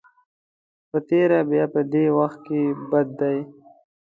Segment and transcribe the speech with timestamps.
[0.89, 2.61] په تېره بیا په دې وخت کې
[2.91, 3.37] بد دی.